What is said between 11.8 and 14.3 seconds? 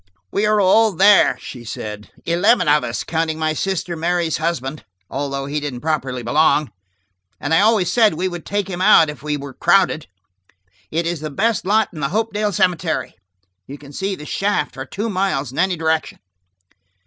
in the Hopedale Cemetery; you can see the